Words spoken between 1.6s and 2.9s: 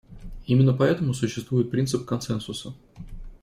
принцип консенсуса.